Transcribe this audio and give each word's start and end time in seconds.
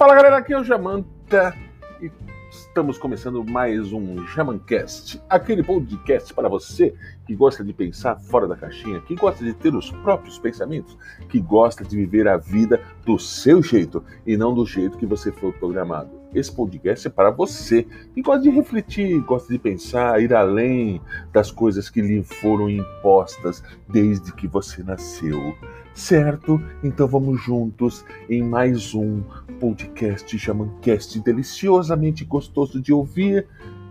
Fala 0.00 0.14
galera, 0.14 0.38
aqui 0.38 0.54
é 0.54 0.58
o 0.58 0.64
Jamanta 0.64 1.54
e 2.00 2.10
estamos 2.50 2.96
começando 2.96 3.44
mais 3.44 3.92
um 3.92 4.26
Jamancast, 4.28 5.20
aquele 5.28 5.62
podcast 5.62 6.32
para 6.32 6.48
você 6.48 6.94
que 7.26 7.36
gosta 7.36 7.62
de 7.62 7.74
pensar 7.74 8.18
fora 8.18 8.48
da 8.48 8.56
caixinha, 8.56 9.02
que 9.02 9.14
gosta 9.14 9.44
de 9.44 9.52
ter 9.52 9.74
os 9.74 9.90
próprios 9.90 10.38
pensamentos, 10.38 10.96
que 11.28 11.38
gosta 11.38 11.84
de 11.84 11.94
viver 11.96 12.26
a 12.28 12.38
vida 12.38 12.80
do 13.04 13.18
seu 13.18 13.62
jeito 13.62 14.02
e 14.26 14.38
não 14.38 14.54
do 14.54 14.64
jeito 14.64 14.96
que 14.96 15.04
você 15.04 15.30
foi 15.30 15.52
programado. 15.52 16.18
Esse 16.34 16.50
podcast 16.50 17.06
é 17.06 17.10
para 17.10 17.30
você 17.30 17.86
que 18.14 18.22
gosta 18.22 18.40
de 18.40 18.48
refletir, 18.48 19.20
gosta 19.24 19.52
de 19.52 19.58
pensar, 19.58 20.22
ir 20.22 20.32
além 20.32 20.98
das 21.30 21.50
coisas 21.50 21.90
que 21.90 22.00
lhe 22.00 22.22
foram 22.22 22.70
impostas 22.70 23.62
desde 23.86 24.32
que 24.32 24.48
você 24.48 24.82
nasceu. 24.82 25.54
Certo? 25.94 26.60
Então 26.82 27.06
vamos 27.06 27.42
juntos 27.42 28.04
em 28.28 28.42
mais 28.42 28.94
um 28.94 29.22
podcast 29.58 30.38
Jamancast 30.38 31.20
deliciosamente 31.20 32.24
gostoso 32.24 32.80
de 32.80 32.92
ouvir 32.92 33.46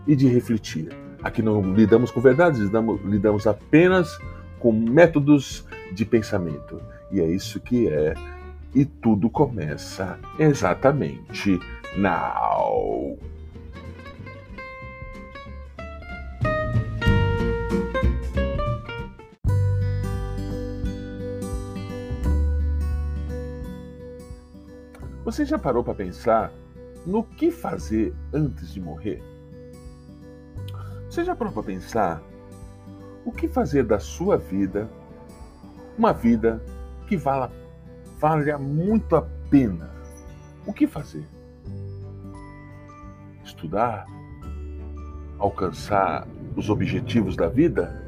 e 0.08 0.16
de 0.16 0.27
refletir. 0.27 0.89
Aqui 1.22 1.41
não 1.41 1.62
lidamos 1.73 2.09
com 2.09 2.22
verdades, 2.22 2.59
lidamos, 2.59 3.02
lidamos 3.03 3.45
apenas 3.45 4.17
com 4.59 4.72
métodos 4.72 5.66
de 5.94 6.05
pensamento. 6.05 6.81
E 7.12 7.20
é 7.20 7.25
isso 7.25 7.59
que 7.59 7.88
é. 7.88 8.13
E 8.73 8.86
tudo 8.86 9.30
começa 9.30 10.17
exatamente 10.38 11.59
now. 11.97 13.17
Você 25.30 25.45
já 25.45 25.59
parou 25.59 25.83
para 25.83 25.94
pensar 25.94 26.52
no 27.05 27.23
que 27.23 27.52
fazer 27.52 28.16
antes 28.33 28.73
de 28.73 28.81
morrer? 28.81 29.22
Você 31.08 31.23
já 31.23 31.36
parou 31.36 31.53
para 31.53 31.61
pensar 31.61 32.19
o 33.23 33.31
que 33.31 33.47
fazer 33.47 33.83
da 33.83 33.99
sua 33.99 34.39
vida 34.39 34.89
uma 35.95 36.11
vida 36.13 36.59
que 37.08 37.16
vala, 37.16 37.52
valha 38.17 38.58
muito 38.58 39.16
a 39.16 39.21
pena? 39.52 39.91
O 40.66 40.73
que 40.73 40.88
fazer? 40.88 41.27
Estudar? 43.43 44.08
Alcançar 45.38 46.27
os 46.55 46.71
objetivos 46.71 47.36
da 47.36 47.47
vida? 47.47 48.03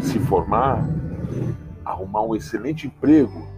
Se 0.00 0.18
formar? 0.20 0.82
Arrumar 1.84 2.22
um 2.22 2.34
excelente 2.34 2.86
emprego? 2.86 3.49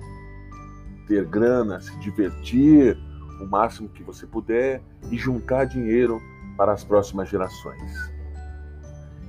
Ter 1.13 1.27
grana, 1.27 1.79
se 1.79 1.95
divertir 1.99 2.97
o 3.39 3.47
máximo 3.47 3.87
que 3.91 4.03
você 4.03 4.27
puder 4.27 4.81
e 5.11 5.19
juntar 5.19 5.67
dinheiro 5.67 6.19
para 6.57 6.73
as 6.73 6.83
próximas 6.83 7.29
gerações. 7.29 8.11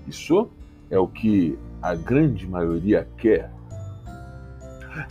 Isso 0.07 0.49
é 0.89 0.97
o 0.97 1.07
que 1.07 1.59
a 1.81 1.93
grande 1.93 2.47
maioria 2.47 3.05
quer. 3.17 3.51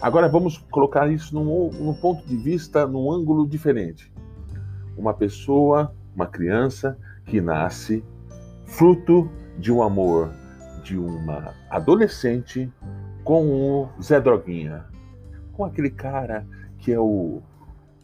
Agora 0.01 0.31
vamos 0.31 0.57
colocar 0.71 1.11
isso 1.13 1.35
num, 1.35 1.71
num 1.73 1.93
ponto 1.93 2.27
de 2.27 2.37
vista, 2.39 2.87
num 2.87 3.13
ângulo 3.13 3.47
diferente. 3.47 4.11
Uma 4.97 5.13
pessoa, 5.13 5.95
uma 6.17 6.27
criança 6.27 6.97
que 7.27 7.39
nasce 7.39 8.03
fruto 8.65 9.31
de 9.59 9.71
um 9.71 9.83
amor 9.83 10.31
de 10.83 10.97
uma 10.97 11.53
adolescente 11.69 12.73
com 13.23 13.47
o 13.47 13.89
Zé 14.03 14.21
Droguinha, 14.21 14.87
com 15.53 15.65
aquele 15.65 15.91
cara 15.91 16.47
que 16.79 16.93
é 16.93 16.99
o, 16.99 17.41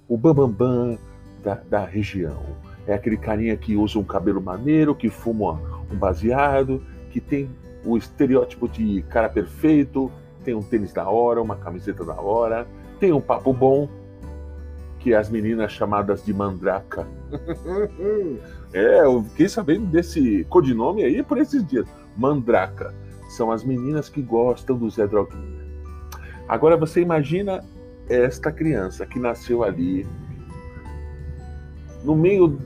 o 0.09 0.17
bambambam 0.17 0.53
bam, 0.53 0.89
bam 0.91 0.99
da, 1.43 1.55
da 1.55 1.85
região. 1.85 2.43
É 2.87 2.95
aquele 2.95 3.17
carinha 3.17 3.57
que 3.57 3.77
usa 3.77 3.99
um 3.99 4.05
cabelo 4.05 4.41
maneiro, 4.41 4.95
que 4.95 5.11
fuma 5.11 5.61
um 5.91 5.97
baseado, 5.97 6.83
que 7.11 7.21
tem 7.21 7.51
o 7.85 7.97
estereótipo 7.97 8.69
de 8.69 9.03
cara 9.09 9.29
perfeito, 9.29 10.11
tem 10.45 10.55
um 10.55 10.63
tênis 10.63 10.93
da 10.93 11.09
hora, 11.09 11.43
uma 11.43 11.57
camiseta 11.57 12.05
da 12.05 12.15
hora, 12.21 12.67
tem 12.99 13.13
um 13.13 13.21
papo 13.21 13.53
bom, 13.53 13.89
que 14.99 15.13
é 15.13 15.17
as 15.17 15.29
meninas 15.29 15.73
chamadas 15.73 16.25
de 16.25 16.33
mandraca. 16.33 17.07
é, 18.73 19.05
eu 19.05 19.23
fiquei 19.25 19.49
sabendo 19.49 19.87
desse 19.87 20.45
codinome 20.49 21.05
aí 21.05 21.23
por 21.23 21.39
esses 21.39 21.65
dias. 21.67 21.87
Mandraca. 22.17 22.95
São 23.29 23.53
as 23.53 23.63
meninas 23.63 24.09
que 24.09 24.23
gostam 24.23 24.77
do 24.77 24.89
Zé 24.89 25.07
Droguinha. 25.07 25.68
Agora 26.49 26.77
você 26.77 27.03
imagina 27.03 27.63
esta 28.09 28.51
criança 28.51 29.05
que 29.05 29.19
nasceu 29.19 29.63
ali, 29.63 30.07
no 32.03 32.17
meio, 32.17 32.59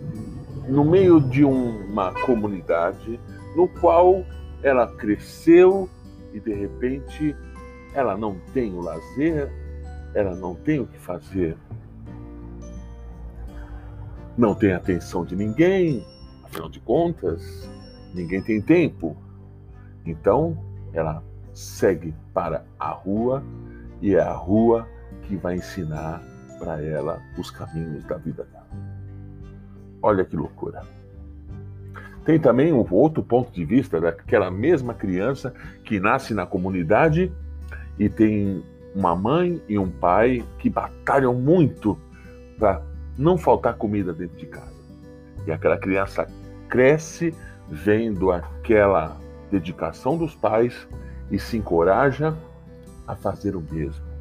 no 0.68 0.84
meio 0.84 1.20
de 1.20 1.44
uma 1.44 2.12
comunidade 2.24 3.18
no 3.56 3.66
qual 3.66 4.24
ela 4.62 4.86
cresceu 4.86 5.88
e 6.32 6.38
de 6.38 6.54
repente 6.54 7.36
ela 7.94 8.16
não 8.16 8.38
tem 8.54 8.72
o 8.72 8.80
lazer, 8.80 9.50
ela 10.14 10.34
não 10.34 10.54
tem 10.54 10.80
o 10.80 10.86
que 10.86 10.98
fazer, 10.98 11.56
não 14.36 14.54
tem 14.54 14.72
atenção 14.72 15.24
de 15.24 15.36
ninguém, 15.36 16.06
afinal 16.44 16.70
de 16.70 16.80
contas, 16.80 17.68
ninguém 18.14 18.40
tem 18.42 18.62
tempo. 18.62 19.16
Então 20.06 20.56
ela 20.92 21.22
segue 21.52 22.14
para 22.32 22.64
a 22.78 22.90
rua 22.90 23.42
e 24.02 24.16
é 24.16 24.20
a 24.20 24.32
rua 24.32 24.86
que 25.22 25.36
vai 25.36 25.54
ensinar 25.54 26.20
para 26.58 26.82
ela 26.82 27.22
os 27.38 27.50
caminhos 27.50 28.04
da 28.04 28.16
vida 28.18 28.44
dela. 28.44 28.66
Olha 30.02 30.24
que 30.24 30.36
loucura. 30.36 30.82
Tem 32.24 32.38
também 32.38 32.72
um 32.72 32.84
outro 32.90 33.22
ponto 33.22 33.50
de 33.52 33.64
vista 33.64 34.00
daquela 34.00 34.50
mesma 34.50 34.92
criança 34.92 35.54
que 35.84 35.98
nasce 35.98 36.34
na 36.34 36.44
comunidade 36.44 37.32
e 37.98 38.08
tem 38.08 38.64
uma 38.94 39.16
mãe 39.16 39.62
e 39.68 39.78
um 39.78 39.90
pai 39.90 40.44
que 40.58 40.68
batalham 40.68 41.34
muito 41.34 41.98
para 42.58 42.82
não 43.16 43.38
faltar 43.38 43.74
comida 43.74 44.12
dentro 44.12 44.36
de 44.36 44.46
casa. 44.46 44.82
E 45.46 45.52
aquela 45.52 45.76
criança 45.76 46.28
cresce 46.68 47.34
vendo 47.68 48.30
aquela 48.30 49.16
dedicação 49.50 50.16
dos 50.16 50.34
pais 50.34 50.86
e 51.30 51.38
se 51.38 51.56
encoraja 51.56 52.36
a 53.06 53.14
fazer 53.16 53.56
o 53.56 53.60
mesmo 53.60 54.12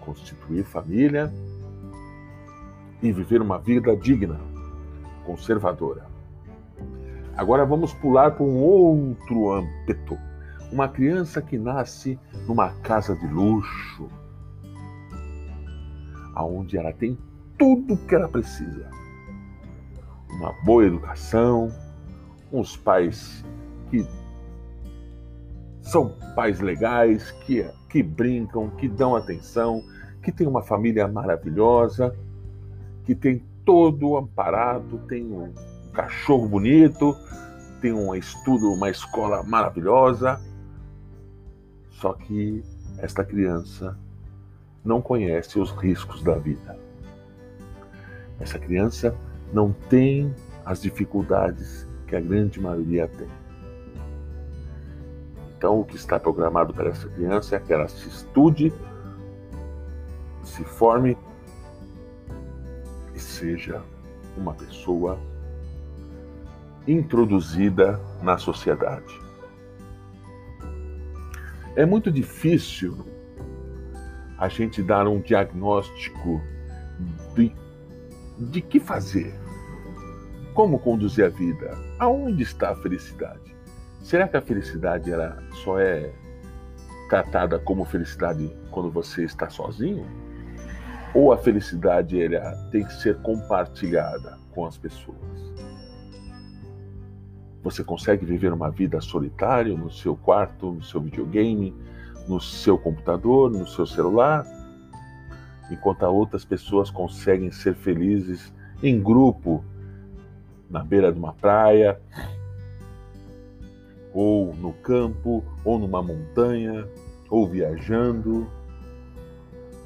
constituir 0.00 0.64
família 0.64 1.32
e 3.02 3.12
viver 3.12 3.40
uma 3.40 3.58
vida 3.58 3.96
digna, 3.96 4.40
conservadora. 5.24 6.06
Agora 7.36 7.64
vamos 7.64 7.94
pular 7.94 8.32
para 8.32 8.44
um 8.44 8.58
outro 8.58 9.52
âmbito. 9.52 10.18
Uma 10.72 10.88
criança 10.88 11.40
que 11.40 11.56
nasce 11.58 12.18
numa 12.46 12.70
casa 12.80 13.14
de 13.16 13.26
luxo, 13.26 14.08
aonde 16.34 16.76
ela 16.76 16.92
tem 16.92 17.18
tudo 17.58 17.96
que 17.96 18.14
ela 18.14 18.28
precisa. 18.28 18.88
Uma 20.30 20.52
boa 20.64 20.84
educação, 20.84 21.72
uns 22.52 22.76
pais 22.76 23.44
que 23.90 24.06
são 25.90 26.14
pais 26.36 26.60
legais, 26.60 27.32
que, 27.44 27.68
que 27.88 28.02
brincam, 28.02 28.70
que 28.70 28.88
dão 28.88 29.16
atenção, 29.16 29.82
que 30.22 30.30
tem 30.30 30.46
uma 30.46 30.62
família 30.62 31.08
maravilhosa, 31.08 32.14
que 33.04 33.14
tem 33.14 33.42
todo 33.64 34.16
amparado, 34.16 34.98
tem 35.08 35.24
um 35.24 35.52
cachorro 35.92 36.46
bonito, 36.46 37.16
tem 37.80 37.92
um 37.92 38.14
estudo, 38.14 38.72
uma 38.72 38.88
escola 38.88 39.42
maravilhosa. 39.42 40.40
Só 41.90 42.12
que 42.12 42.62
esta 42.98 43.24
criança 43.24 43.98
não 44.84 45.02
conhece 45.02 45.58
os 45.58 45.72
riscos 45.72 46.22
da 46.22 46.36
vida. 46.36 46.78
Essa 48.38 48.58
criança 48.58 49.14
não 49.52 49.72
tem 49.88 50.32
as 50.64 50.82
dificuldades 50.82 51.86
que 52.06 52.14
a 52.14 52.20
grande 52.20 52.60
maioria 52.60 53.08
tem. 53.08 53.28
Então, 55.60 55.78
o 55.78 55.84
que 55.84 55.94
está 55.94 56.18
programado 56.18 56.72
para 56.72 56.88
essa 56.88 57.06
criança 57.06 57.54
é 57.54 57.60
que 57.60 57.70
ela 57.70 57.86
se 57.86 58.08
estude 58.08 58.72
se 60.42 60.64
forme 60.64 61.18
e 63.14 63.20
seja 63.20 63.82
uma 64.38 64.54
pessoa 64.54 65.20
introduzida 66.88 68.00
na 68.22 68.38
sociedade. 68.38 69.20
É 71.76 71.84
muito 71.84 72.10
difícil 72.10 72.96
a 74.38 74.48
gente 74.48 74.82
dar 74.82 75.06
um 75.06 75.20
diagnóstico 75.20 76.40
de, 77.34 77.54
de 78.38 78.62
que 78.62 78.80
fazer, 78.80 79.38
como 80.54 80.78
conduzir 80.78 81.26
a 81.26 81.28
vida, 81.28 81.76
aonde 81.98 82.44
está 82.44 82.70
a 82.70 82.76
felicidade. 82.76 83.49
Será 84.02 84.26
que 84.26 84.36
a 84.36 84.42
felicidade 84.42 85.12
ela 85.12 85.38
só 85.64 85.78
é 85.78 86.12
tratada 87.08 87.58
como 87.58 87.84
felicidade 87.84 88.50
quando 88.70 88.90
você 88.90 89.24
está 89.24 89.48
sozinho? 89.48 90.06
ou 91.14 91.32
a 91.32 91.38
felicidade 91.38 92.22
ela 92.22 92.52
tem 92.70 92.84
que 92.84 92.92
ser 92.94 93.16
compartilhada 93.18 94.38
com 94.52 94.64
as 94.64 94.76
pessoas? 94.76 95.18
Você 97.62 97.84
consegue 97.84 98.24
viver 98.24 98.52
uma 98.52 98.70
vida 98.70 99.00
solitária 99.00 99.76
no 99.76 99.90
seu 99.90 100.16
quarto, 100.16 100.72
no 100.72 100.82
seu 100.82 101.00
videogame, 101.00 101.74
no 102.26 102.40
seu 102.40 102.78
computador, 102.78 103.50
no 103.50 103.66
seu 103.66 103.86
celular, 103.86 104.46
enquanto 105.70 106.02
outras 106.04 106.44
pessoas 106.44 106.90
conseguem 106.90 107.50
ser 107.50 107.74
felizes 107.74 108.52
em 108.82 109.00
grupo, 109.02 109.62
na 110.70 110.82
beira 110.82 111.12
de 111.12 111.18
uma 111.18 111.34
praia, 111.34 112.00
ou 114.12 114.54
no 114.54 114.72
campo, 114.74 115.44
ou 115.64 115.78
numa 115.78 116.02
montanha, 116.02 116.86
ou 117.28 117.46
viajando. 117.46 118.46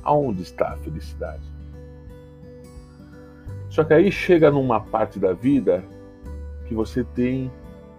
Aonde 0.03 0.43
está 0.43 0.73
a 0.73 0.77
felicidade? 0.77 1.43
Só 3.71 3.83
que 3.83 3.93
aí 3.93 4.13
chega 4.13 4.51
numa 4.51 4.81
parte 4.81 5.19
da 5.19 5.33
vida 5.33 5.83
que 6.67 6.75
você 6.75 7.03
tem 7.03 7.51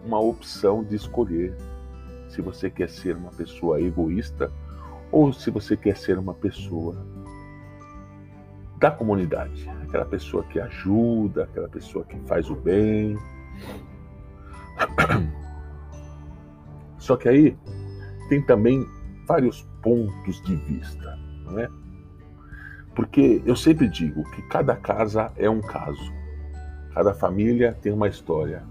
uma 0.05 0.19
opção 0.19 0.83
de 0.83 0.95
escolher 0.95 1.55
se 2.29 2.41
você 2.41 2.69
quer 2.69 2.89
ser 2.89 3.15
uma 3.15 3.31
pessoa 3.31 3.81
egoísta 3.81 4.51
ou 5.11 5.33
se 5.33 5.49
você 5.49 5.75
quer 5.75 5.97
ser 5.97 6.17
uma 6.17 6.33
pessoa 6.33 6.95
da 8.77 8.91
comunidade, 8.91 9.69
aquela 9.83 10.05
pessoa 10.05 10.43
que 10.43 10.59
ajuda, 10.59 11.43
aquela 11.43 11.69
pessoa 11.69 12.03
que 12.05 12.17
faz 12.27 12.49
o 12.49 12.55
bem. 12.55 13.17
Só 17.05 17.15
que 17.15 17.29
aí 17.29 17.55
tem 18.29 18.41
também 18.41 18.83
vários 19.27 19.61
pontos 19.83 20.41
de 20.41 20.55
vista, 20.55 21.15
não 21.43 21.59
é? 21.59 21.69
Porque 22.95 23.43
eu 23.45 23.55
sempre 23.55 23.87
digo 23.87 24.23
que 24.31 24.41
cada 24.47 24.75
casa 24.75 25.31
é 25.37 25.47
um 25.47 25.61
caso, 25.61 26.11
cada 26.95 27.13
família 27.13 27.77
tem 27.79 27.93
uma 27.93 28.07
história, 28.07 28.63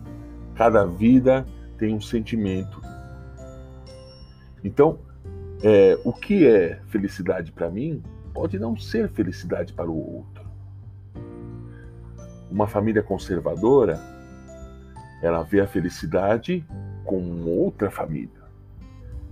cada 0.57 0.85
vida 0.85 1.47
tem 1.79 1.95
um 1.95 2.01
sentimento. 2.01 2.81
Então, 4.65 4.99
é, 5.63 5.97
o 6.05 6.13
que 6.13 6.45
é 6.45 6.81
felicidade 6.89 7.53
para 7.53 7.71
mim 7.71 8.03
pode 8.33 8.59
não 8.59 8.77
ser 8.77 9.09
felicidade 9.11 9.73
para 9.73 9.89
o 9.89 10.17
outro. 10.17 10.45
Uma 12.51 12.67
família 12.67 13.01
conservadora, 13.01 14.01
ela 15.23 15.45
vê 15.45 15.61
a 15.61 15.69
felicidade 15.69 16.67
com 17.05 17.45
outra 17.45 17.91
família, 17.91 18.43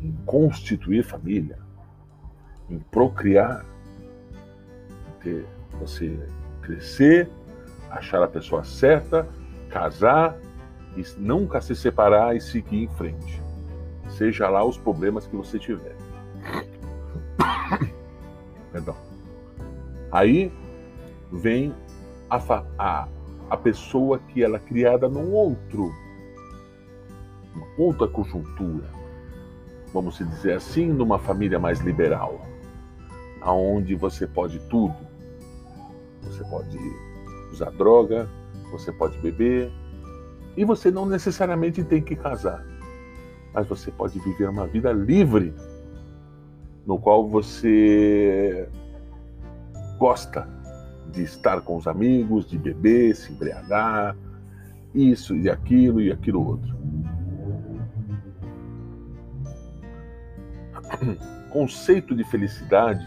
em 0.01 0.13
constituir 0.25 1.05
família, 1.05 1.59
em 2.69 2.79
procriar, 2.79 3.65
em 5.09 5.21
ter 5.23 5.47
você 5.79 6.19
crescer, 6.61 7.29
achar 7.91 8.23
a 8.23 8.29
pessoa 8.29 8.65
certa, 8.65 9.29
casar 9.69 10.37
e 10.97 11.05
nunca 11.19 11.61
se 11.61 11.75
separar 11.75 12.37
e 12.37 12.41
seguir 12.41 12.85
em 12.85 12.89
frente. 12.89 13.41
Seja 14.11 14.49
lá 14.49 14.65
os 14.65 14.77
problemas 14.77 15.27
que 15.27 15.37
você 15.37 15.59
tiver. 15.59 15.97
Perdão. 18.73 18.97
Aí 20.11 20.53
vem 21.33 21.75
a, 22.29 22.65
a, 22.79 23.09
a 23.49 23.57
pessoa 23.57 24.19
que 24.19 24.43
ela 24.43 24.57
é 24.57 24.61
criada 24.61 25.09
num 25.09 25.33
outro, 25.33 25.93
uma 27.55 27.67
outra 27.77 28.09
conjuntura, 28.09 28.89
vamos 29.93 30.19
dizer 30.19 30.55
assim, 30.55 30.87
numa 30.87 31.19
família 31.19 31.59
mais 31.59 31.81
liberal, 31.81 32.47
aonde 33.41 33.95
você 33.95 34.27
pode 34.27 34.59
tudo. 34.69 34.95
Você 36.23 36.45
pode 36.45 36.79
usar 37.51 37.71
droga, 37.71 38.29
você 38.71 38.91
pode 38.93 39.19
beber, 39.19 39.71
e 40.57 40.65
você 40.65 40.91
não 40.91 41.07
necessariamente 41.07 41.83
tem 41.83 42.03
que 42.03 42.15
casar, 42.15 42.65
mas 43.53 43.67
você 43.67 43.91
pode 43.91 44.19
viver 44.21 44.49
uma 44.49 44.67
vida 44.67 44.93
livre, 44.93 45.55
no 46.87 46.99
qual 46.99 47.29
você 47.29 48.69
gosta 49.99 50.49
de 51.11 51.23
estar 51.23 51.61
com 51.61 51.77
os 51.77 51.87
amigos, 51.87 52.47
de 52.47 52.59
beber, 52.59 53.15
se 53.15 53.33
embriagar, 53.33 54.17
isso 54.95 55.37
e 55.37 55.49
aquilo 55.49 56.01
e 56.01 56.11
aquilo 56.11 56.45
outro. 56.47 56.77
Conceito 61.51 62.15
de 62.15 62.25
felicidade 62.25 63.07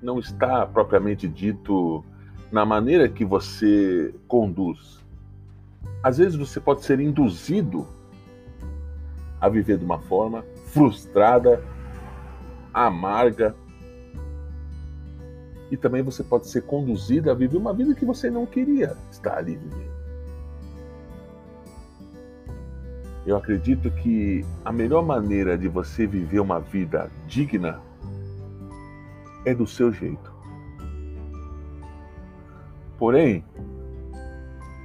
não 0.00 0.18
está 0.18 0.66
propriamente 0.66 1.28
dito 1.28 2.04
na 2.50 2.64
maneira 2.64 3.08
que 3.08 3.24
você 3.24 4.14
conduz 4.28 5.02
às 6.02 6.18
vezes 6.18 6.36
você 6.36 6.58
pode 6.58 6.84
ser 6.84 6.98
induzido 6.98 7.86
a 9.40 9.48
viver 9.48 9.78
de 9.78 9.84
uma 9.84 10.00
forma 10.00 10.44
frustrada, 10.66 11.62
amarga. 12.74 13.54
E 15.70 15.76
também 15.76 16.02
você 16.02 16.22
pode 16.24 16.48
ser 16.48 16.62
conduzido 16.62 17.30
a 17.30 17.34
viver 17.34 17.56
uma 17.56 17.72
vida 17.72 17.94
que 17.94 18.04
você 18.04 18.30
não 18.30 18.44
queria 18.44 18.96
estar 19.10 19.38
ali 19.38 19.56
vivendo. 19.56 19.91
Eu 23.24 23.36
acredito 23.36 23.90
que 23.90 24.44
a 24.64 24.72
melhor 24.72 25.04
maneira 25.04 25.56
de 25.56 25.68
você 25.68 26.06
viver 26.06 26.40
uma 26.40 26.58
vida 26.58 27.10
digna 27.26 27.80
é 29.44 29.54
do 29.54 29.66
seu 29.66 29.92
jeito. 29.92 30.32
Porém, 32.98 33.44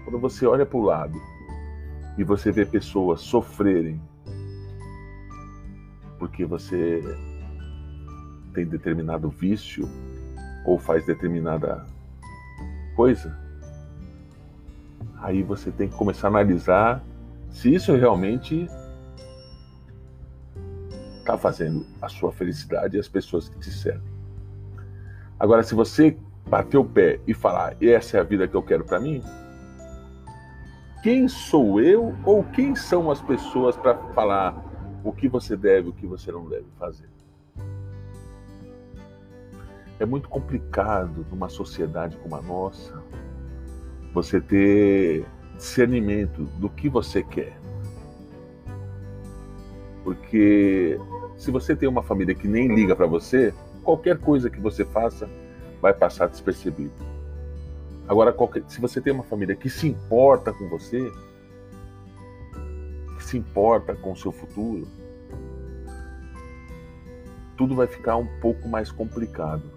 quando 0.04 0.20
você 0.20 0.46
olha 0.46 0.66
para 0.66 0.78
o 0.78 0.84
lado 0.84 1.20
e 2.18 2.24
você 2.24 2.52
vê 2.52 2.66
pessoas 2.66 3.22
sofrerem 3.22 4.00
porque 6.20 6.46
você 6.46 7.02
tem 8.54 8.66
determinado 8.66 9.30
vício 9.30 9.88
ou 10.66 10.78
faz 10.80 11.06
determinada 11.06 11.86
coisa, 12.96 13.38
aí 15.22 15.44
você 15.44 15.72
tem 15.72 15.88
que 15.88 15.96
começar 15.96 16.28
a 16.28 16.32
analisar 16.32 17.04
se 17.58 17.74
isso 17.74 17.96
realmente 17.96 18.68
está 21.18 21.36
fazendo 21.36 21.88
a 22.00 22.08
sua 22.08 22.32
felicidade 22.32 22.96
e 22.96 23.00
as 23.00 23.08
pessoas 23.08 23.50
que 23.50 23.58
te 23.58 23.72
servem. 23.72 24.14
Agora, 25.40 25.64
se 25.64 25.74
você 25.74 26.16
bater 26.48 26.78
o 26.78 26.86
pé 26.86 27.20
e 27.26 27.34
falar, 27.34 27.76
essa 27.82 28.18
é 28.18 28.20
a 28.20 28.24
vida 28.24 28.48
que 28.48 28.56
eu 28.56 28.62
quero 28.62 28.86
para 28.86 29.00
mim, 29.00 29.24
quem 31.02 31.28
sou 31.28 31.82
eu 31.82 32.16
ou 32.24 32.44
quem 32.44 32.76
são 32.76 33.10
as 33.10 33.24
pessoas 33.24 33.76
para 33.76 33.96
falar 34.14 34.56
o 35.04 35.12
que 35.12 35.28
você 35.28 35.58
deve, 35.58 35.90
o 35.90 35.94
que 35.94 36.06
você 36.06 36.32
não 36.32 36.48
deve 36.48 36.68
fazer? 36.78 37.10
É 40.00 40.06
muito 40.06 40.30
complicado 40.30 41.26
numa 41.32 41.50
sociedade 41.50 42.18
como 42.18 42.36
a 42.36 42.42
nossa 42.42 43.02
você 44.14 44.40
ter 44.40 45.26
discernimento 45.58 46.44
do 46.58 46.70
que 46.70 46.88
você 46.88 47.24
quer. 47.24 47.58
Porque 50.04 50.98
se 51.36 51.52
você 51.52 51.76
tem 51.76 51.90
uma 51.90 52.02
família 52.02 52.34
que 52.34 52.48
nem 52.48 52.74
liga 52.74 52.96
para 52.96 53.06
você, 53.06 53.54
qualquer 53.84 54.18
coisa 54.18 54.50
que 54.50 54.60
você 54.60 54.86
faça 54.86 55.30
vai 55.82 55.94
passar 55.94 56.28
despercebido. 56.28 56.94
Agora, 58.08 58.32
qualquer, 58.32 58.64
se 58.68 58.80
você 58.80 59.02
tem 59.02 59.12
uma 59.12 59.24
família 59.24 59.56
que 59.56 59.70
se 59.70 59.88
importa 59.88 60.54
com 60.54 60.70
você, 60.70 61.12
que 63.18 63.24
se 63.24 63.38
importa 63.38 63.94
com 63.94 64.14
o 64.14 64.16
seu 64.16 64.32
futuro, 64.32 64.88
tudo 67.58 67.76
vai 67.76 67.88
ficar 67.88 68.16
um 68.16 68.28
pouco 68.40 68.68
mais 68.70 68.92
complicado. 68.92 69.77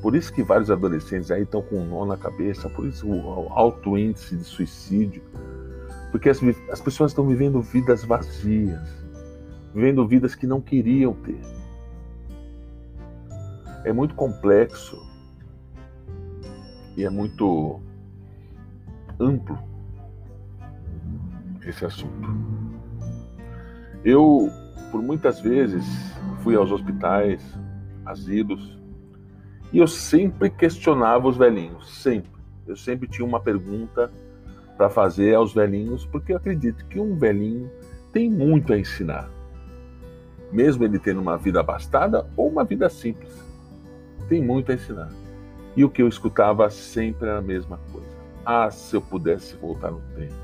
Por 0.00 0.16
isso 0.16 0.32
que 0.32 0.42
vários 0.42 0.70
adolescentes 0.70 1.30
aí 1.30 1.42
estão 1.42 1.60
com 1.60 1.80
um 1.80 1.86
nó 1.86 2.06
na 2.06 2.16
cabeça, 2.16 2.68
por 2.70 2.86
isso 2.86 3.06
o 3.06 3.48
alto 3.52 3.98
índice 3.98 4.36
de 4.36 4.44
suicídio, 4.44 5.22
porque 6.10 6.30
as, 6.30 6.40
as 6.70 6.80
pessoas 6.80 7.10
estão 7.10 7.26
vivendo 7.26 7.60
vidas 7.60 8.02
vazias, 8.04 8.80
vivendo 9.74 10.06
vidas 10.08 10.34
que 10.34 10.46
não 10.46 10.60
queriam 10.60 11.12
ter. 11.12 11.40
É 13.84 13.92
muito 13.92 14.14
complexo 14.14 15.06
e 16.96 17.04
é 17.04 17.10
muito 17.10 17.80
amplo 19.18 19.58
esse 21.66 21.84
assunto. 21.84 22.28
Eu, 24.02 24.50
por 24.90 25.02
muitas 25.02 25.40
vezes, 25.40 25.84
fui 26.42 26.56
aos 26.56 26.72
hospitais, 26.72 27.42
asilos, 28.04 28.79
e 29.72 29.78
eu 29.78 29.86
sempre 29.86 30.50
questionava 30.50 31.28
os 31.28 31.36
velhinhos, 31.36 31.88
sempre. 32.02 32.30
Eu 32.66 32.76
sempre 32.76 33.08
tinha 33.08 33.26
uma 33.26 33.40
pergunta 33.40 34.10
para 34.76 34.88
fazer 34.88 35.34
aos 35.34 35.52
velhinhos, 35.52 36.06
porque 36.06 36.32
eu 36.32 36.36
acredito 36.36 36.84
que 36.86 36.98
um 36.98 37.16
velhinho 37.16 37.70
tem 38.12 38.30
muito 38.30 38.72
a 38.72 38.78
ensinar. 38.78 39.30
Mesmo 40.52 40.84
ele 40.84 40.98
tendo 40.98 41.20
uma 41.20 41.36
vida 41.36 41.60
abastada 41.60 42.26
ou 42.36 42.48
uma 42.48 42.64
vida 42.64 42.88
simples, 42.88 43.32
tem 44.28 44.42
muito 44.42 44.72
a 44.72 44.74
ensinar. 44.74 45.10
E 45.76 45.84
o 45.84 45.90
que 45.90 46.02
eu 46.02 46.08
escutava 46.08 46.68
sempre 46.70 47.28
era 47.28 47.38
a 47.38 47.42
mesma 47.42 47.78
coisa. 47.92 48.08
Ah, 48.44 48.70
se 48.70 48.96
eu 48.96 49.00
pudesse 49.00 49.56
voltar 49.56 49.90
no 49.90 50.00
tempo. 50.16 50.34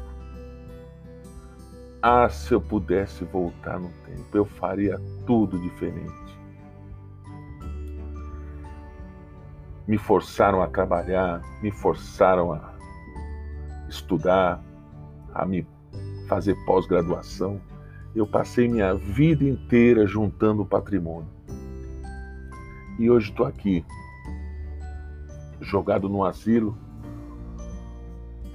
Ah, 2.00 2.28
se 2.28 2.52
eu 2.52 2.61
pudesse 2.61 3.25
voltar 3.25 3.80
no 3.80 3.88
tempo, 4.04 4.25
eu 4.33 4.45
faria 4.45 5.00
tudo 5.26 5.59
diferente. 5.59 6.25
Me 9.87 9.99
forçaram 9.99 10.61
a 10.62 10.66
trabalhar, 10.66 11.43
me 11.62 11.71
forçaram 11.71 12.52
a 12.52 12.75
estudar, 13.88 14.62
a 15.33 15.47
me 15.47 15.66
fazer 16.28 16.57
pós-graduação. 16.64 17.61
Eu 18.14 18.26
passei 18.26 18.69
minha 18.69 18.95
vida 18.95 19.45
inteira 19.45 20.07
juntando 20.07 20.64
patrimônio. 20.64 21.28
E 22.99 23.11
hoje 23.11 23.31
estou 23.31 23.47
aqui, 23.47 23.85
jogado 25.61 26.09
no 26.09 26.25
asilo, 26.25 26.76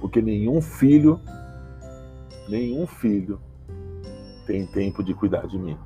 porque 0.00 0.20
nenhum 0.20 0.60
filho, 0.60 1.20
nenhum 2.48 2.86
filho 2.86 3.40
tem 4.46 4.66
tempo 4.66 5.02
de 5.02 5.14
cuidar 5.14 5.46
de 5.46 5.56
mim. 5.56 5.78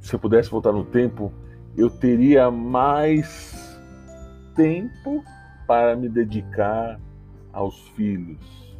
Se 0.00 0.14
eu 0.14 0.18
pudesse 0.18 0.48
voltar 0.48 0.72
no 0.72 0.84
tempo, 0.84 1.32
eu 1.78 1.88
teria 1.88 2.50
mais 2.50 3.78
tempo 4.56 5.22
para 5.64 5.94
me 5.94 6.08
dedicar 6.08 7.00
aos 7.52 7.78
filhos. 7.90 8.76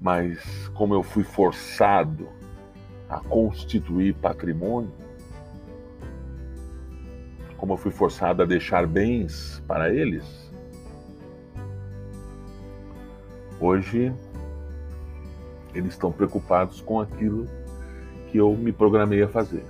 Mas 0.00 0.68
como 0.68 0.94
eu 0.94 1.02
fui 1.02 1.24
forçado 1.24 2.28
a 3.08 3.18
constituir 3.18 4.14
patrimônio, 4.14 4.92
como 7.56 7.72
eu 7.72 7.76
fui 7.76 7.90
forçado 7.90 8.40
a 8.40 8.46
deixar 8.46 8.86
bens 8.86 9.60
para 9.66 9.92
eles, 9.92 10.52
hoje 13.58 14.14
eles 15.74 15.94
estão 15.94 16.12
preocupados 16.12 16.80
com 16.80 17.00
aquilo 17.00 17.44
que 18.30 18.38
eu 18.38 18.54
me 18.54 18.70
programei 18.70 19.20
a 19.20 19.26
fazer, 19.28 19.64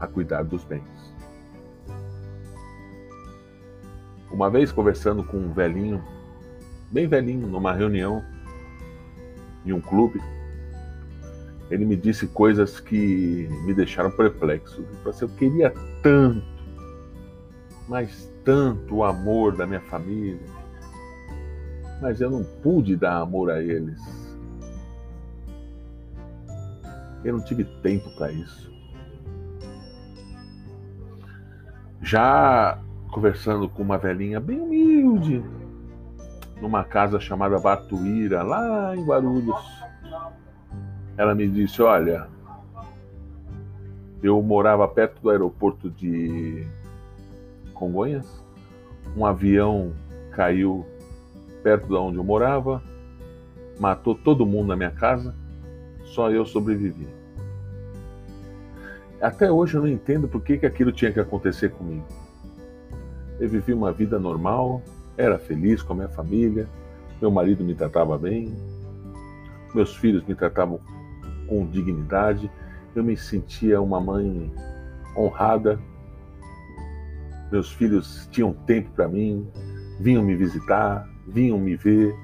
a 0.00 0.06
cuidar 0.06 0.42
dos 0.42 0.64
bens. 0.64 0.82
Uma 4.30 4.48
vez 4.48 4.72
conversando 4.72 5.22
com 5.22 5.36
um 5.36 5.52
velhinho, 5.52 6.02
bem 6.90 7.06
velhinho, 7.06 7.46
numa 7.46 7.72
reunião 7.72 8.24
em 9.66 9.72
um 9.72 9.80
clube, 9.80 10.20
ele 11.70 11.84
me 11.84 11.96
disse 11.96 12.26
coisas 12.26 12.80
que 12.80 13.48
me 13.64 13.74
deixaram 13.74 14.10
perplexo. 14.10 14.84
Assim, 15.06 15.24
eu 15.24 15.28
queria 15.30 15.74
tanto, 16.02 16.44
mas 17.88 18.32
tanto 18.44 18.96
o 18.96 19.04
amor 19.04 19.56
da 19.56 19.66
minha 19.66 19.80
família, 19.80 20.40
mas 22.00 22.20
eu 22.20 22.30
não 22.30 22.42
pude 22.42 22.96
dar 22.96 23.20
amor 23.20 23.50
a 23.50 23.62
eles. 23.62 24.00
Eu 27.22 27.34
não 27.36 27.44
tive 27.44 27.64
tempo 27.82 28.10
para 28.16 28.32
isso. 28.32 28.70
Já 32.10 32.76
conversando 33.12 33.68
com 33.68 33.84
uma 33.84 33.96
velhinha 33.96 34.40
bem 34.40 34.60
humilde, 34.60 35.44
numa 36.60 36.82
casa 36.82 37.20
chamada 37.20 37.56
Batuíra, 37.56 38.42
lá 38.42 38.96
em 38.96 39.04
Guarulhos 39.04 39.80
ela 41.16 41.36
me 41.36 41.46
disse: 41.46 41.80
Olha, 41.80 42.26
eu 44.20 44.42
morava 44.42 44.88
perto 44.88 45.22
do 45.22 45.30
aeroporto 45.30 45.88
de 45.88 46.66
Congonhas, 47.74 48.44
um 49.16 49.24
avião 49.24 49.92
caiu 50.32 50.84
perto 51.62 51.86
de 51.86 51.94
onde 51.94 52.16
eu 52.16 52.24
morava, 52.24 52.82
matou 53.78 54.16
todo 54.16 54.44
mundo 54.44 54.66
na 54.66 54.74
minha 54.74 54.90
casa, 54.90 55.32
só 56.06 56.28
eu 56.28 56.44
sobrevivi. 56.44 57.06
Até 59.20 59.52
hoje 59.52 59.74
eu 59.74 59.82
não 59.82 59.88
entendo 59.88 60.26
por 60.26 60.40
que, 60.40 60.56
que 60.56 60.66
aquilo 60.66 60.90
tinha 60.90 61.12
que 61.12 61.20
acontecer 61.20 61.70
comigo. 61.70 62.06
Eu 63.38 63.48
vivi 63.48 63.74
uma 63.74 63.92
vida 63.92 64.18
normal, 64.18 64.82
era 65.16 65.38
feliz 65.38 65.82
com 65.82 65.92
a 65.92 65.96
minha 65.96 66.08
família, 66.08 66.66
meu 67.20 67.30
marido 67.30 67.62
me 67.62 67.74
tratava 67.74 68.16
bem, 68.16 68.54
meus 69.74 69.94
filhos 69.94 70.24
me 70.24 70.34
tratavam 70.34 70.80
com 71.46 71.66
dignidade, 71.66 72.50
eu 72.94 73.04
me 73.04 73.14
sentia 73.16 73.80
uma 73.80 74.00
mãe 74.00 74.50
honrada. 75.16 75.78
Meus 77.52 77.70
filhos 77.72 78.26
tinham 78.30 78.52
tempo 78.52 78.90
para 78.92 79.06
mim, 79.06 79.46
vinham 80.00 80.22
me 80.22 80.34
visitar, 80.34 81.06
vinham 81.26 81.58
me 81.58 81.76
ver, 81.76 82.14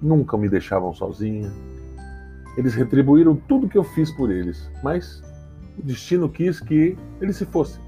nunca 0.00 0.38
me 0.38 0.48
deixavam 0.48 0.94
sozinha. 0.94 1.52
Eles 2.56 2.74
retribuíram 2.74 3.36
tudo 3.36 3.68
que 3.68 3.76
eu 3.76 3.84
fiz 3.84 4.10
por 4.10 4.30
eles, 4.30 4.70
mas 4.82 5.22
o 5.78 5.82
destino 5.82 6.28
quis 6.28 6.60
que 6.60 6.96
eles 7.20 7.36
se 7.36 7.46
fossem. 7.46 7.82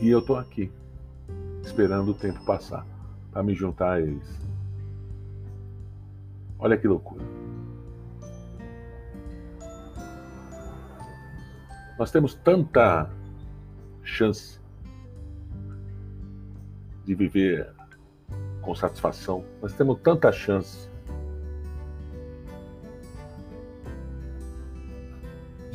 E 0.00 0.08
eu 0.08 0.18
estou 0.18 0.36
aqui, 0.36 0.70
esperando 1.62 2.10
o 2.10 2.14
tempo 2.14 2.44
passar 2.44 2.86
para 3.32 3.42
me 3.42 3.54
juntar 3.54 3.92
a 3.92 4.00
eles. 4.00 4.40
Olha 6.58 6.76
que 6.76 6.86
loucura. 6.86 7.24
Nós 11.98 12.10
temos 12.10 12.34
tanta 12.34 13.08
chance 14.02 14.60
de 17.04 17.14
viver 17.14 17.72
com 18.60 18.74
satisfação, 18.74 19.44
nós 19.60 19.74
temos 19.74 20.00
tanta 20.00 20.32
chance 20.32 20.88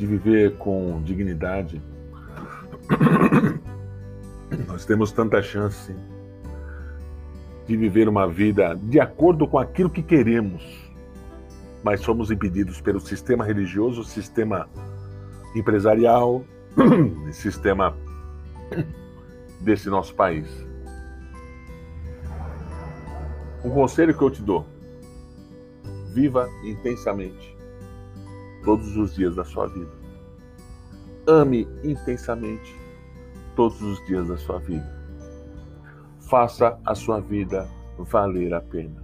de 0.00 0.06
viver 0.06 0.56
com 0.56 1.02
dignidade. 1.02 1.80
Nós 4.66 4.86
temos 4.86 5.12
tanta 5.12 5.42
chance 5.42 5.94
de 7.66 7.76
viver 7.76 8.08
uma 8.08 8.26
vida 8.26 8.74
de 8.82 8.98
acordo 8.98 9.46
com 9.46 9.58
aquilo 9.58 9.90
que 9.90 10.02
queremos, 10.02 10.64
mas 11.84 12.00
somos 12.00 12.30
impedidos 12.30 12.80
pelo 12.80 12.98
sistema 12.98 13.44
religioso, 13.44 14.02
sistema 14.02 14.70
empresarial, 15.54 16.46
sistema 17.30 17.94
desse 19.60 19.90
nosso 19.90 20.14
país. 20.14 20.48
Um 23.62 23.68
conselho 23.68 24.16
que 24.16 24.24
eu 24.24 24.30
te 24.30 24.40
dou: 24.40 24.66
viva 26.14 26.48
intensamente 26.64 27.59
todos 28.64 28.96
os 28.96 29.14
dias 29.14 29.34
da 29.36 29.44
sua 29.44 29.66
vida. 29.66 29.90
Ame 31.26 31.68
intensamente 31.84 32.74
todos 33.54 33.80
os 33.82 34.04
dias 34.06 34.28
da 34.28 34.36
sua 34.36 34.58
vida 34.58 35.00
faça 36.30 36.78
a 36.86 36.94
sua 36.94 37.20
vida 37.20 37.68
valer 37.98 38.54
a 38.54 38.60
pena. 38.60 39.02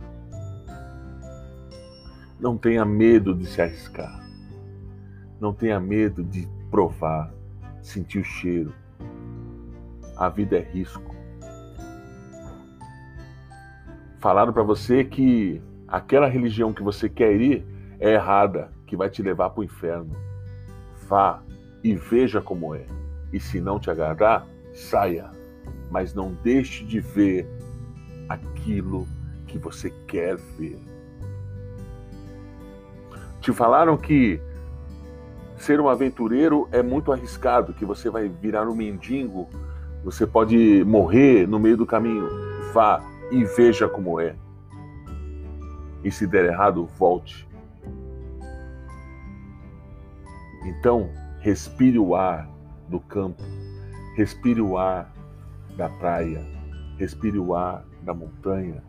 Não 2.38 2.56
tenha 2.56 2.84
medo 2.84 3.34
de 3.34 3.44
se 3.46 3.60
arriscar. 3.60 4.24
Não 5.40 5.52
tenha 5.52 5.80
medo 5.80 6.22
de 6.22 6.48
provar, 6.70 7.34
sentir 7.82 8.20
o 8.20 8.24
cheiro. 8.24 8.72
A 10.16 10.28
vida 10.28 10.56
é 10.56 10.60
risco. 10.60 11.16
Falaram 14.20 14.52
para 14.52 14.62
você 14.62 15.04
que 15.04 15.60
aquela 15.88 16.28
religião 16.28 16.72
que 16.72 16.82
você 16.82 17.08
quer 17.08 17.40
ir 17.40 17.66
é 17.98 18.14
errada, 18.14 18.70
que 18.86 18.96
vai 18.96 19.10
te 19.10 19.22
levar 19.22 19.50
para 19.50 19.60
o 19.60 19.64
inferno. 19.64 20.12
Vá 21.08 21.42
e 21.82 21.94
veja 21.94 22.40
como 22.40 22.74
é. 22.74 22.86
E 23.32 23.40
se 23.40 23.60
não 23.60 23.78
te 23.78 23.90
agradar, 23.90 24.46
saia 24.72 25.36
mas 25.90 26.14
não 26.14 26.32
deixe 26.42 26.84
de 26.84 27.00
ver 27.00 27.46
aquilo 28.28 29.06
que 29.46 29.58
você 29.58 29.90
quer 30.06 30.36
ver. 30.36 30.78
Te 33.40 33.52
falaram 33.52 33.96
que 33.96 34.40
ser 35.56 35.80
um 35.80 35.88
aventureiro 35.88 36.68
é 36.72 36.82
muito 36.82 37.12
arriscado, 37.12 37.72
que 37.72 37.84
você 37.84 38.10
vai 38.10 38.28
virar 38.28 38.68
um 38.68 38.74
mendigo, 38.74 39.48
você 40.04 40.26
pode 40.26 40.84
morrer 40.84 41.46
no 41.46 41.58
meio 41.58 41.76
do 41.76 41.86
caminho. 41.86 42.28
Vá 42.72 43.02
e 43.30 43.44
veja 43.44 43.88
como 43.88 44.20
é. 44.20 44.34
E 46.02 46.10
se 46.10 46.26
der 46.26 46.46
errado, 46.46 46.86
volte. 46.98 47.48
Então, 50.66 51.08
respire 51.38 51.96
o 51.96 52.16
ar 52.16 52.50
do 52.88 52.98
campo, 52.98 53.40
respire 54.16 54.60
o 54.60 54.76
ar 54.76 55.12
da 55.76 55.88
praia, 55.88 56.44
respire 56.98 57.38
o 57.38 57.54
ar 57.54 57.84
da 58.02 58.12
montanha, 58.12 58.82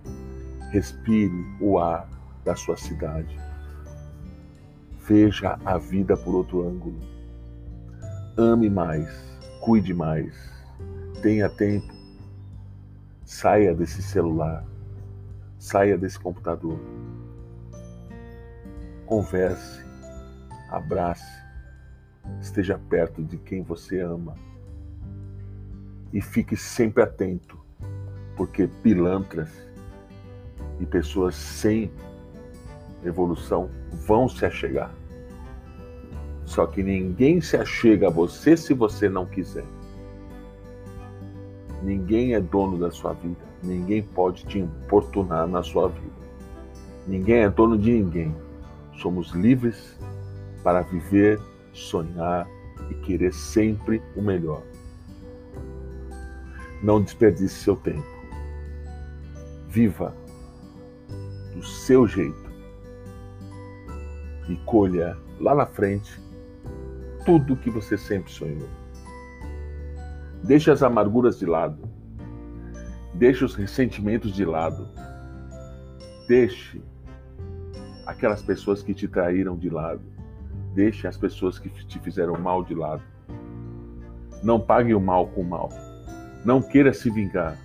respire 0.72 1.46
o 1.62 1.77
ar 1.77 2.10
da 2.43 2.55
sua 2.55 2.75
cidade. 2.75 3.39
Veja 5.07 5.60
a 5.63 5.77
vida 5.77 6.17
por 6.17 6.34
outro 6.34 6.67
ângulo. 6.67 7.00
ame 8.36 8.69
mais, 8.69 9.10
cuide 9.62 9.93
mais, 9.93 10.36
tenha 11.22 11.48
tempo, 11.50 11.93
saia 13.24 13.74
desse 13.75 14.01
celular, 14.01 14.65
saia 15.60 15.98
desse 15.98 16.19
computador, 16.19 16.79
converse, 19.05 19.86
abrace, 20.69 21.46
esteja 22.41 22.79
perto 22.89 23.24
de 23.24 23.38
quem 23.38 23.63
você 23.63 24.00
ama 24.00 24.36
e 26.13 26.22
fique 26.22 26.55
sempre 26.55 27.03
atento, 27.03 27.57
porque 28.36 28.67
pilantras 28.81 29.50
e 30.79 30.86
pessoas 30.86 31.36
sem 31.36 31.91
evolução 33.03 33.69
vão 34.05 34.27
se 34.27 34.46
achegar. 34.46 34.91
Só 36.46 36.65
que 36.65 36.81
ninguém 36.81 37.41
se 37.41 37.57
achega 37.57 38.07
a 38.07 38.12
você 38.12 38.55
se 38.55 38.74
você 38.74 39.10
não 39.10 39.25
quiser. 39.25 39.65
Ninguém 41.84 42.34
é 42.34 42.39
dono 42.39 42.77
da 42.77 42.89
sua 42.89 43.13
vida. 43.13 43.46
Ninguém 43.62 44.01
pode 44.01 44.46
te 44.46 44.60
importunar 44.60 45.48
na 45.48 45.62
sua 45.62 45.89
vida. 45.89 46.17
Ninguém 47.05 47.43
é 47.43 47.50
dono 47.50 47.77
de 47.77 47.91
ninguém. 47.91 48.36
Somos 49.01 49.31
livres 49.31 49.98
para 50.63 50.81
viver, 50.81 51.39
sonhar 51.77 52.48
e 52.89 52.93
querer 52.96 53.34
sempre 53.34 54.01
o 54.15 54.22
melhor. 54.22 54.63
Não 56.81 57.01
desperdice 57.01 57.55
seu 57.55 57.75
tempo. 57.75 58.05
Viva 59.67 60.15
do 61.53 61.63
seu 61.63 62.07
jeito 62.07 62.48
e 64.48 64.55
colha 64.57 65.17
lá 65.39 65.53
na 65.53 65.65
frente 65.65 66.19
tudo 67.25 67.53
o 67.53 67.57
que 67.57 67.69
você 67.69 67.98
sempre 67.98 68.31
sonhou. 68.31 68.69
Deixe 70.43 70.72
as 70.72 70.81
amarguras 70.81 71.39
de 71.39 71.46
lado. 71.46 71.77
Deixe 73.13 73.43
os 73.43 73.55
ressentimentos 73.55 74.34
de 74.34 74.46
lado. 74.46 74.88
Deixe 76.27 76.81
aquelas 78.05 78.41
pessoas 78.41 78.81
que 78.81 78.93
te 78.93 79.07
traíram 79.07 79.57
de 79.57 79.69
lado. 79.69 80.16
Deixe 80.77 81.07
as 81.07 81.17
pessoas 81.17 81.57
que 81.57 81.69
te 81.69 81.98
fizeram 81.98 82.39
mal 82.39 82.63
de 82.63 82.75
lado. 82.75 83.01
Não 84.43 84.60
pague 84.60 84.93
o 84.93 85.01
mal 85.01 85.25
com 85.25 85.41
o 85.41 85.43
mal. 85.43 85.69
Não 86.46 86.62
queira 86.62 86.93
se 86.93 87.10
vingar. 87.10 87.57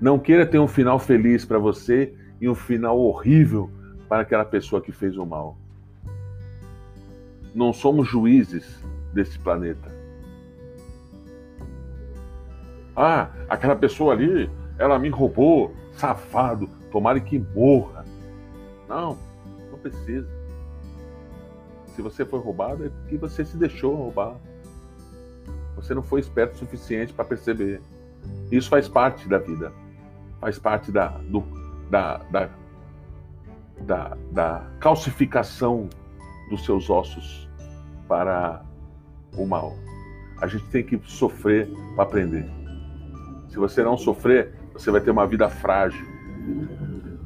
Não 0.00 0.18
queira 0.18 0.44
ter 0.44 0.58
um 0.58 0.66
final 0.66 0.98
feliz 0.98 1.44
para 1.44 1.60
você 1.60 2.12
e 2.40 2.48
um 2.48 2.54
final 2.56 2.98
horrível 2.98 3.70
para 4.08 4.22
aquela 4.22 4.44
pessoa 4.44 4.82
que 4.82 4.90
fez 4.90 5.16
o 5.16 5.24
mal. 5.24 5.56
Não 7.54 7.72
somos 7.72 8.08
juízes 8.08 8.84
desse 9.14 9.38
planeta. 9.38 9.94
Ah, 12.96 13.30
aquela 13.48 13.76
pessoa 13.76 14.14
ali, 14.14 14.50
ela 14.80 14.98
me 14.98 15.10
roubou, 15.10 15.72
safado, 15.92 16.68
tomara 16.90 17.20
que 17.20 17.38
morra. 17.38 18.04
Não, 18.88 19.16
não 19.70 19.78
precisa. 19.78 20.41
Se 21.94 22.00
você 22.02 22.24
foi 22.24 22.40
roubado, 22.40 22.86
é 22.86 22.88
porque 22.88 23.16
você 23.16 23.44
se 23.44 23.56
deixou 23.56 23.94
roubar. 23.94 24.36
Você 25.76 25.94
não 25.94 26.02
foi 26.02 26.20
esperto 26.20 26.54
o 26.54 26.58
suficiente 26.58 27.12
para 27.12 27.24
perceber. 27.24 27.80
Isso 28.50 28.68
faz 28.68 28.88
parte 28.88 29.28
da 29.28 29.38
vida. 29.38 29.72
Faz 30.40 30.58
parte 30.58 30.90
da, 30.90 31.08
do, 31.08 31.42
da, 31.90 32.18
da, 32.30 32.50
da, 33.80 34.16
da 34.30 34.66
calcificação 34.80 35.88
dos 36.48 36.64
seus 36.64 36.88
ossos 36.88 37.48
para 38.08 38.64
o 39.36 39.46
mal. 39.46 39.76
A 40.40 40.46
gente 40.46 40.64
tem 40.66 40.82
que 40.82 41.00
sofrer 41.04 41.68
para 41.94 42.04
aprender. 42.04 42.48
Se 43.48 43.58
você 43.58 43.82
não 43.82 43.96
sofrer, 43.96 44.54
você 44.72 44.90
vai 44.90 45.00
ter 45.00 45.10
uma 45.10 45.26
vida 45.26 45.48
frágil, 45.48 46.06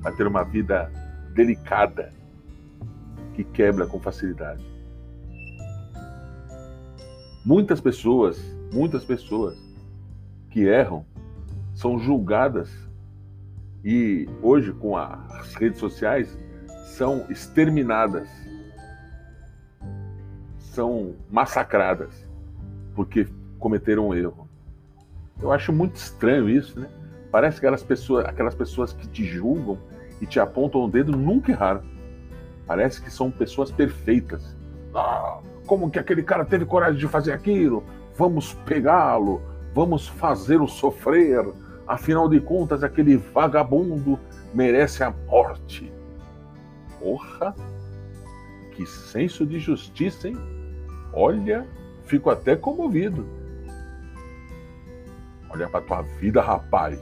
vai 0.03 0.13
ter 0.13 0.27
uma 0.27 0.43
vida 0.43 0.91
delicada 1.35 2.13
que 3.37 3.45
quebra 3.45 3.87
com 3.87 4.01
facilidade. 4.01 4.65
Muitas 7.45 7.81
pessoas, 7.83 8.41
muitas 8.73 9.05
pessoas 9.05 9.57
que 10.51 10.67
erram 10.67 11.05
são 11.75 11.99
julgadas 11.99 12.71
e 13.85 14.27
hoje 14.43 14.73
com 14.73 14.97
as 14.97 15.55
redes 15.55 15.79
sociais 15.79 16.37
são 16.87 17.27
exterminadas 17.29 18.27
são 20.59 21.15
massacradas 21.31 22.27
porque 22.95 23.29
cometeram 23.59 24.09
um 24.09 24.15
erro. 24.15 24.49
Eu 25.41 25.53
acho 25.53 25.73
muito 25.75 25.97
estranho 25.97 26.49
isso, 26.49 26.81
né? 26.81 26.89
Parece 27.31 27.61
que 27.61 27.67
aquelas 27.67 27.83
pessoas, 27.83 28.25
aquelas 28.25 28.55
pessoas 28.55 28.95
que 28.95 29.07
te 29.07 29.25
julgam 29.25 29.79
e 30.23 30.27
te 30.27 30.41
apontam 30.41 30.83
o 30.83 30.89
dedo 30.89 31.13
nunca 31.13 31.53
erraram. 31.53 31.96
Parece 32.67 33.01
que 33.01 33.11
são 33.11 33.31
pessoas 33.31 33.71
perfeitas. 33.71 34.57
Ah, 34.95 35.41
como 35.67 35.91
que 35.91 35.99
aquele 35.99 36.23
cara 36.23 36.45
teve 36.45 36.65
coragem 36.65 36.99
de 36.99 37.07
fazer 37.07 37.33
aquilo? 37.33 37.85
Vamos 38.17 38.55
pegá-lo, 38.65 39.43
vamos 39.75 40.09
fazê-lo 40.09 40.67
sofrer. 40.67 41.45
Afinal 41.87 42.29
de 42.29 42.41
contas, 42.41 42.83
aquele 42.83 43.17
vagabundo 43.17 44.19
merece 44.53 45.05
a 45.05 45.11
morte. 45.11 45.93
Porra! 46.99 47.55
Que 48.73 48.85
senso 48.87 49.47
de 49.47 49.59
justiça, 49.59 50.29
hein? 50.29 50.37
Olha, 51.13 51.67
fico 52.05 52.29
até 52.29 52.57
comovido. 52.57 53.27
Olha 55.49 55.69
para 55.69 55.81
tua 55.81 56.03
vida, 56.03 56.43
rapaz. 56.43 57.01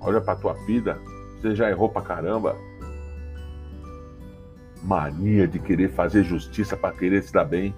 Olha 0.00 0.20
para 0.20 0.36
tua 0.36 0.54
vida. 0.66 1.00
Você 1.40 1.54
já 1.54 1.70
errou 1.70 1.88
pra 1.88 2.02
caramba. 2.02 2.56
Mania 4.82 5.46
de 5.46 5.58
querer 5.58 5.90
fazer 5.90 6.24
justiça 6.24 6.76
para 6.76 6.94
querer 6.94 7.22
se 7.22 7.32
dar 7.32 7.44
bem. 7.44 7.74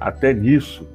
Até 0.00 0.32
nisso. 0.32 0.88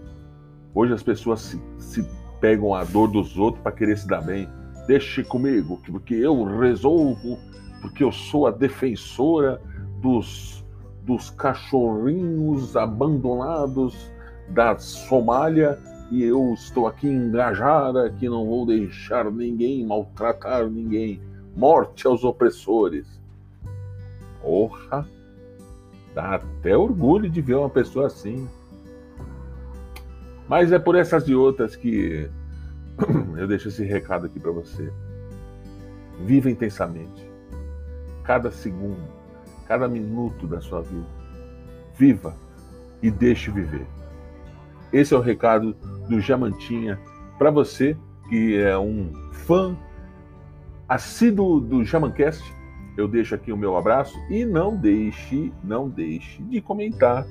Hoje 0.73 0.93
as 0.93 1.03
pessoas 1.03 1.41
se, 1.41 1.61
se 1.77 2.07
pegam 2.39 2.73
a 2.73 2.83
dor 2.83 3.07
dos 3.07 3.37
outros 3.37 3.61
para 3.61 3.71
querer 3.71 3.97
se 3.97 4.07
dar 4.07 4.21
bem. 4.21 4.49
Deixe 4.87 5.23
comigo, 5.23 5.81
porque 5.85 6.15
eu 6.15 6.43
resolvo, 6.43 7.37
porque 7.81 8.03
eu 8.03 8.11
sou 8.11 8.47
a 8.47 8.51
defensora 8.51 9.61
dos 10.01 10.63
dos 11.05 11.29
cachorrinhos 11.31 12.75
abandonados 12.77 14.11
da 14.49 14.77
Somália 14.77 15.77
e 16.11 16.23
eu 16.23 16.53
estou 16.53 16.87
aqui 16.87 17.07
engajada 17.07 18.09
que 18.11 18.29
não 18.29 18.45
vou 18.45 18.65
deixar 18.65 19.29
ninguém 19.31 19.85
maltratar 19.85 20.69
ninguém. 20.69 21.21
Morte 21.55 22.07
aos 22.07 22.23
opressores. 22.23 23.21
Porra! 24.43 25.07
Dá 26.13 26.35
até 26.35 26.77
orgulho 26.77 27.27
de 27.27 27.41
ver 27.41 27.55
uma 27.55 27.69
pessoa 27.69 28.05
assim. 28.05 28.47
Mas 30.47 30.71
é 30.71 30.77
por 30.77 30.95
essas 30.95 31.27
e 31.27 31.33
outras 31.33 31.75
que 31.75 32.29
eu 33.35 33.47
deixo 33.47 33.69
esse 33.69 33.83
recado 33.83 34.27
aqui 34.27 34.39
para 34.39 34.51
você. 34.51 34.93
Viva 36.23 36.51
intensamente. 36.51 37.27
Cada 38.23 38.51
segundo 38.51 39.23
cada 39.67 39.87
minuto 39.87 40.47
da 40.47 40.61
sua 40.61 40.81
vida. 40.81 41.07
Viva 41.97 42.35
e 43.01 43.09
deixe 43.09 43.51
viver. 43.51 43.85
Esse 44.91 45.13
é 45.13 45.17
o 45.17 45.21
recado 45.21 45.73
do 46.07 46.19
Jamantinha 46.19 46.99
para 47.37 47.49
você 47.49 47.97
que 48.29 48.57
é 48.57 48.77
um 48.77 49.11
fã 49.31 49.75
assíduo 50.87 51.59
do 51.59 51.83
Jamancast. 51.83 52.43
Eu 52.97 53.07
deixo 53.07 53.33
aqui 53.33 53.51
o 53.51 53.57
meu 53.57 53.75
abraço 53.75 54.17
e 54.29 54.45
não 54.45 54.75
deixe, 54.75 55.51
não 55.63 55.89
deixe 55.89 56.41
de 56.43 56.61
comentar 56.61 57.25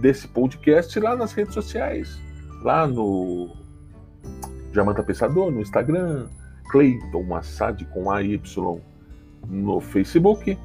desse 0.00 0.28
podcast 0.28 0.98
lá 1.00 1.16
nas 1.16 1.32
redes 1.32 1.54
sociais, 1.54 2.20
lá 2.62 2.86
no 2.86 3.50
Jamanta 4.72 5.02
Pensador 5.02 5.50
no 5.50 5.60
Instagram, 5.60 6.28
Cleiton 6.70 7.34
Assad 7.34 7.84
com 7.86 8.10
AY 8.10 8.40
no 9.48 9.80
Facebook 9.80 10.56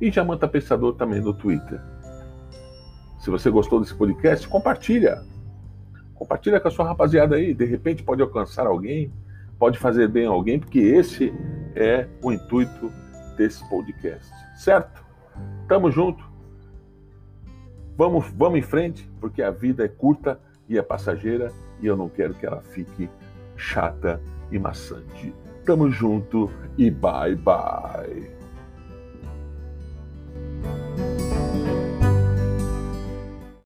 e 0.00 0.10
Jamanta 0.10 0.48
Pensador 0.48 0.94
também 0.94 1.20
no 1.20 1.32
Twitter. 1.32 1.80
Se 3.20 3.30
você 3.30 3.48
gostou 3.50 3.80
desse 3.80 3.94
podcast, 3.94 4.48
compartilha. 4.48 5.22
Compartilha 6.14 6.58
com 6.58 6.66
a 6.66 6.70
sua 6.72 6.86
rapaziada 6.86 7.36
aí. 7.36 7.54
De 7.54 7.64
repente 7.64 8.02
pode 8.02 8.20
alcançar 8.20 8.66
alguém, 8.66 9.12
pode 9.60 9.78
fazer 9.78 10.08
bem 10.08 10.26
a 10.26 10.30
alguém, 10.30 10.58
porque 10.58 10.80
esse 10.80 11.32
é 11.76 12.08
o 12.20 12.32
intuito 12.32 12.90
desse 13.42 13.68
podcast, 13.68 14.32
certo? 14.54 15.04
Tamo 15.66 15.90
junto. 15.90 16.24
Vamos, 17.96 18.26
vamos 18.36 18.60
em 18.60 18.62
frente, 18.62 19.10
porque 19.20 19.42
a 19.42 19.50
vida 19.50 19.84
é 19.84 19.88
curta 19.88 20.40
e 20.68 20.78
é 20.78 20.82
passageira 20.82 21.52
e 21.80 21.86
eu 21.86 21.96
não 21.96 22.08
quero 22.08 22.34
que 22.34 22.46
ela 22.46 22.62
fique 22.62 23.10
chata 23.56 24.20
e 24.52 24.58
maçante. 24.60 25.34
Tamo 25.64 25.90
junto 25.90 26.48
e 26.78 26.88
bye 26.88 27.34
bye. 27.34 28.30